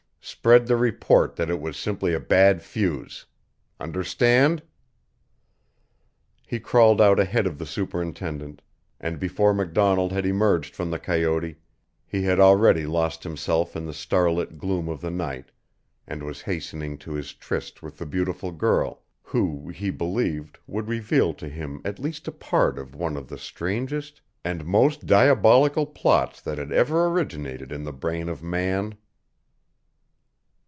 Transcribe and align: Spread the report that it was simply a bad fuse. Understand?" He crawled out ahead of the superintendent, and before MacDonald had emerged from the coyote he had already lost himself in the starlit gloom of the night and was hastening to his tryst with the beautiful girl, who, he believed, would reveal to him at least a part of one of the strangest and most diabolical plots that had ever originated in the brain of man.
Spread 0.23 0.67
the 0.67 0.75
report 0.77 1.35
that 1.35 1.49
it 1.49 1.59
was 1.59 1.75
simply 1.75 2.13
a 2.13 2.19
bad 2.19 2.61
fuse. 2.61 3.25
Understand?" 3.79 4.61
He 6.45 6.59
crawled 6.59 7.01
out 7.01 7.19
ahead 7.19 7.47
of 7.47 7.57
the 7.57 7.65
superintendent, 7.65 8.61
and 8.99 9.19
before 9.19 9.51
MacDonald 9.51 10.11
had 10.11 10.27
emerged 10.27 10.75
from 10.75 10.91
the 10.91 10.99
coyote 10.99 11.55
he 12.05 12.21
had 12.21 12.39
already 12.39 12.85
lost 12.85 13.23
himself 13.23 13.75
in 13.75 13.87
the 13.87 13.95
starlit 13.95 14.59
gloom 14.59 14.89
of 14.89 15.01
the 15.01 15.09
night 15.09 15.49
and 16.07 16.21
was 16.21 16.43
hastening 16.43 16.99
to 16.99 17.13
his 17.13 17.33
tryst 17.33 17.81
with 17.81 17.97
the 17.97 18.05
beautiful 18.05 18.51
girl, 18.51 19.01
who, 19.23 19.69
he 19.69 19.89
believed, 19.89 20.59
would 20.67 20.87
reveal 20.87 21.33
to 21.33 21.49
him 21.49 21.81
at 21.83 21.99
least 21.99 22.27
a 22.27 22.31
part 22.31 22.77
of 22.77 22.93
one 22.95 23.17
of 23.17 23.27
the 23.27 23.39
strangest 23.39 24.21
and 24.45 24.65
most 24.65 25.07
diabolical 25.07 25.87
plots 25.87 26.39
that 26.41 26.59
had 26.59 26.71
ever 26.71 27.07
originated 27.07 27.71
in 27.71 27.83
the 27.83 27.93
brain 27.93 28.29
of 28.29 28.43
man. 28.43 28.93